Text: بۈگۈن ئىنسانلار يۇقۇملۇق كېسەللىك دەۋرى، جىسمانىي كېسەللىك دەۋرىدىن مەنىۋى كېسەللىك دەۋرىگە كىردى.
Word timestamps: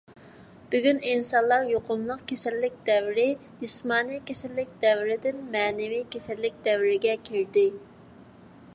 بۈگۈن 0.75 1.01
ئىنسانلار 1.09 1.67
يۇقۇملۇق 1.71 2.23
كېسەللىك 2.31 2.79
دەۋرى، 2.89 3.27
جىسمانىي 3.65 4.23
كېسەللىك 4.31 4.75
دەۋرىدىن 4.87 5.47
مەنىۋى 5.57 6.03
كېسەللىك 6.17 6.61
دەۋرىگە 6.71 7.19
كىردى. 7.29 7.69